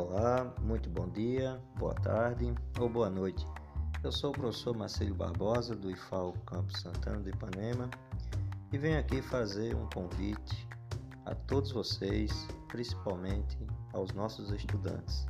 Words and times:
Olá, 0.00 0.54
muito 0.62 0.88
bom 0.88 1.08
dia, 1.08 1.60
boa 1.76 1.92
tarde 1.92 2.54
ou 2.78 2.88
boa 2.88 3.10
noite. 3.10 3.44
Eu 4.04 4.12
sou 4.12 4.30
o 4.30 4.32
professor 4.32 4.76
Marcelo 4.76 5.12
Barbosa 5.12 5.74
do 5.74 5.90
IFAO 5.90 6.34
Campus 6.46 6.82
Santana 6.82 7.20
de 7.20 7.30
Ipanema 7.30 7.90
e 8.72 8.78
venho 8.78 9.00
aqui 9.00 9.20
fazer 9.20 9.74
um 9.74 9.88
convite 9.92 10.68
a 11.26 11.34
todos 11.34 11.72
vocês, 11.72 12.30
principalmente 12.68 13.58
aos 13.92 14.12
nossos 14.12 14.52
estudantes. 14.52 15.26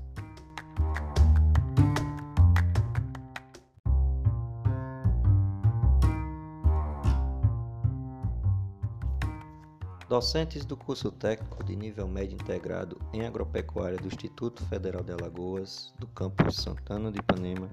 Docentes 10.08 10.64
do 10.64 10.74
curso 10.74 11.12
técnico 11.12 11.62
de 11.62 11.76
nível 11.76 12.08
médio 12.08 12.34
integrado 12.34 12.98
em 13.12 13.26
agropecuária 13.26 13.98
do 13.98 14.08
Instituto 14.08 14.64
Federal 14.64 15.04
de 15.04 15.12
Alagoas, 15.12 15.92
do 15.98 16.06
campus 16.06 16.56
Santana 16.56 17.12
de 17.12 17.18
Ipanema, 17.18 17.68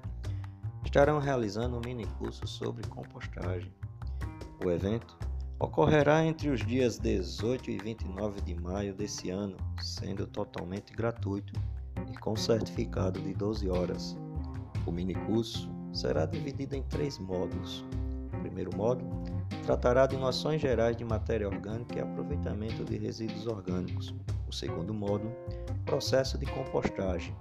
estarão 0.84 1.18
realizando 1.18 1.78
um 1.78 1.80
mini 1.80 2.04
curso 2.18 2.46
sobre 2.46 2.86
compostagem. 2.88 3.72
O 4.62 4.70
evento 4.70 5.16
ocorrerá 5.58 6.26
entre 6.26 6.50
os 6.50 6.60
dias 6.60 6.98
18 6.98 7.70
e 7.70 7.78
29 7.78 8.42
de 8.42 8.54
maio 8.54 8.94
desse 8.94 9.30
ano, 9.30 9.56
sendo 9.80 10.26
totalmente 10.26 10.92
gratuito 10.92 11.54
e 12.12 12.18
com 12.18 12.36
certificado 12.36 13.18
de 13.18 13.32
12 13.32 13.70
horas. 13.70 14.14
O 14.84 14.92
mini 14.92 15.14
curso 15.14 15.70
será 15.90 16.26
dividido 16.26 16.76
em 16.76 16.82
três 16.82 17.18
módulos. 17.18 17.82
O 18.34 18.40
primeiro 18.40 18.76
módulo 18.76 19.25
tratará 19.66 20.06
de 20.06 20.16
noções 20.16 20.60
gerais 20.60 20.96
de 20.96 21.04
matéria 21.04 21.48
orgânica 21.48 21.98
e 21.98 22.00
aproveitamento 22.00 22.84
de 22.84 22.96
resíduos 22.96 23.48
orgânicos. 23.48 24.14
O 24.46 24.52
segundo 24.52 24.94
módulo, 24.94 25.34
processo 25.84 26.38
de 26.38 26.46
compostagem. 26.46 27.36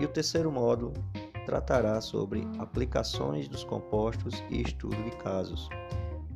E 0.00 0.04
o 0.06 0.08
terceiro 0.08 0.50
módulo 0.50 0.94
tratará 1.44 2.00
sobre 2.00 2.48
aplicações 2.58 3.46
dos 3.46 3.62
compostos 3.62 4.42
e 4.48 4.62
estudo 4.62 4.96
de 5.04 5.10
casos. 5.18 5.68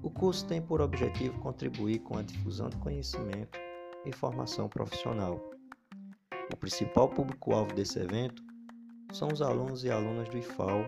O 0.03 0.11
curso 0.11 0.47
tem 0.47 0.61
por 0.61 0.83
objetivo 0.83 1.41
contribuir 1.41 2.01
com 2.01 2.19
a 2.19 2.23
difusão 2.23 2.69
de 2.69 2.77
conhecimento 2.77 3.59
e 4.05 4.13
formação 4.13 4.69
profissional. 4.69 5.41
O 6.53 6.57
principal 6.57 7.09
público-alvo 7.09 7.75
desse 7.75 7.99
evento 7.99 8.43
são 9.11 9.29
os 9.29 9.41
alunos 9.41 9.85
e 9.85 9.91
alunas 9.91 10.29
do 10.29 10.37
IFAL 10.37 10.87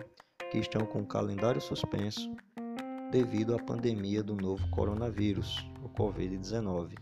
que 0.51 0.59
estão 0.59 0.85
com 0.85 1.01
o 1.01 1.07
calendário 1.07 1.61
suspenso 1.61 2.31
devido 3.13 3.55
à 3.55 3.59
pandemia 3.59 4.23
do 4.23 4.35
novo 4.35 4.67
coronavírus, 4.71 5.71
o 5.85 5.89
Covid-19. 5.91 6.95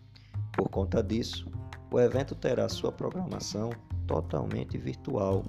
Por 0.53 0.69
conta 0.69 1.01
disso, 1.01 1.49
o 1.89 2.01
evento 2.01 2.35
terá 2.35 2.69
sua 2.69 2.91
programação 2.91 3.71
totalmente 4.09 4.77
virtual, 4.77 5.45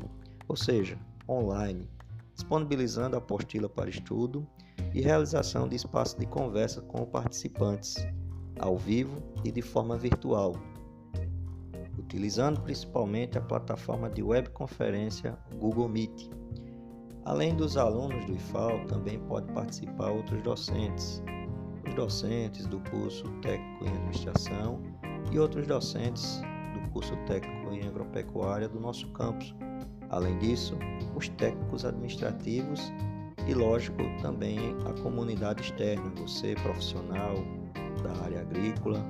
ou 0.48 0.56
seja, 0.56 1.00
online, 1.28 1.90
disponibilizando 2.36 3.18
apostila 3.18 3.68
para 3.68 3.90
estudo 3.90 4.48
e 4.94 5.02
realização 5.02 5.68
de 5.68 5.76
espaço 5.78 6.20
de 6.20 6.28
conversa 6.28 6.80
com 6.80 7.08
participantes, 7.08 7.96
ao 8.60 8.78
vivo 8.78 9.20
e 9.44 9.52
de 9.52 9.64
forma 9.64 9.98
virtual, 9.98 10.54
utilizando 11.98 12.62
principalmente 12.62 13.36
a 13.36 13.42
plataforma 13.42 14.12
de 14.12 14.22
webconferência 14.22 15.36
Google 15.60 15.90
Meet 15.90 16.30
Além 17.26 17.56
dos 17.56 17.78
alunos 17.78 18.26
do 18.26 18.34
IFAL, 18.34 18.84
também 18.88 19.20
pode 19.20 19.52
participar 19.54 20.10
outros 20.10 20.42
docentes, 20.42 21.24
os 21.88 21.94
docentes 21.94 22.66
do 22.66 22.80
curso 22.90 23.24
técnico 23.42 23.86
em 23.86 23.90
administração 23.90 24.82
e 25.32 25.38
outros 25.38 25.68
docentes 25.68 26.42
do 26.74 26.90
curso 26.92 27.16
técnico 27.28 27.72
em 27.72 27.88
agropecuária 27.88 28.68
do 28.68 28.80
nosso 28.80 29.08
campus. 29.10 29.54
Além 30.10 30.38
disso, 30.40 30.76
os 31.16 31.30
técnicos 31.30 31.86
administrativos 31.86 32.92
e, 33.48 33.54
lógico, 33.54 34.02
também 34.22 34.76
a 34.86 35.02
comunidade 35.02 35.62
externa, 35.62 36.12
você 36.18 36.56
profissional 36.56 37.36
da 38.04 38.24
área 38.26 38.42
agrícola, 38.42 39.06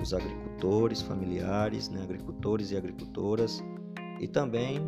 os 0.00 0.14
agricultores 0.14 1.02
familiares, 1.02 1.88
né, 1.88 2.02
agricultores 2.02 2.70
e 2.70 2.76
agricultoras 2.76 3.62
e 4.20 4.28
também 4.28 4.80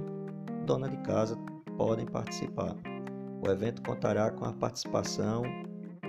dona 0.65 0.89
de 0.89 0.97
casa 0.99 1.37
podem 1.79 2.05
participar. 2.05 2.77
O 3.41 3.49
evento 3.49 3.81
contará 3.83 4.33
com 4.33 4.45
a 4.45 4.53
participação 4.53 5.45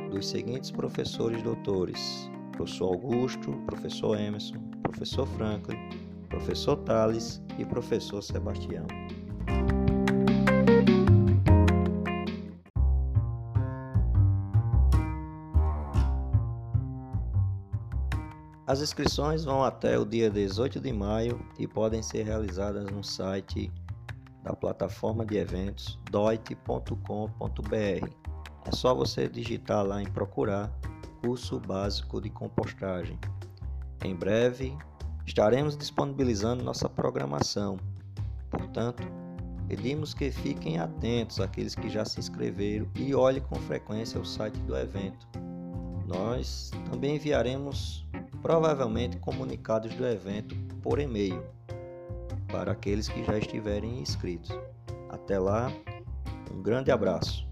dos 0.10 0.28
seguintes 0.28 0.72
professores 0.72 1.42
doutores: 1.44 2.30
professor 2.52 2.88
Augusto, 2.88 3.52
professor 3.68 4.20
Emerson, 4.20 4.58
professor 4.82 5.28
Franklin, 5.28 5.78
professor 6.28 6.76
Tales 6.78 7.40
e 7.60 7.64
professor 7.64 8.22
Sebastião. 8.22 8.88
As 18.66 18.82
inscrições 18.82 19.44
vão 19.44 19.64
até 19.64 19.98
o 19.98 20.06
dia 20.06 20.30
18 20.30 20.80
de 20.80 20.94
maio 20.94 21.44
e 21.58 21.68
podem 21.68 22.04
ser 22.04 22.24
realizadas 22.24 22.92
no 22.92 23.04
site 23.04 23.72
da 24.50 24.56
plataforma 24.56 25.24
de 25.24 25.38
eventos 25.38 26.00
doit.com.br. 26.10 26.98
É 28.66 28.72
só 28.72 28.96
você 28.96 29.30
digitar 29.30 29.86
lá 29.86 30.02
em 30.02 30.10
procurar 30.10 30.72
curso 31.22 31.60
básico 31.60 32.20
de 32.20 32.32
compostagem. 32.32 33.20
Em 34.04 34.16
breve 34.16 34.76
estaremos 35.26 35.78
disponibilizando 35.78 36.64
nossa 36.64 36.90
programação. 36.90 37.78
Portanto, 38.50 39.04
pedimos 39.68 40.16
que 40.16 40.32
fiquem 40.32 40.80
atentos 40.80 41.40
àqueles 41.40 41.76
que 41.76 41.88
já 41.88 42.04
se 42.04 42.20
inscreveram 42.20 42.88
e 42.96 43.14
olhem 43.14 43.44
com 43.44 43.56
frequência 43.56 44.20
o 44.20 44.26
site 44.26 44.58
do 44.62 44.76
evento. 44.76 45.28
Nós 46.08 46.72
também 46.90 47.18
enviaremos 47.18 48.04
provavelmente 48.42 49.18
comunicados 49.18 49.94
do 49.94 50.08
evento 50.08 50.56
por 50.82 51.00
e-mail 51.00 51.59
para 52.52 52.72
aqueles 52.72 53.08
que 53.08 53.24
já 53.24 53.38
estiverem 53.38 54.00
inscritos. 54.00 54.52
Até 55.10 55.40
lá, 55.40 55.72
um 56.54 56.62
grande 56.62 56.92
abraço. 56.92 57.49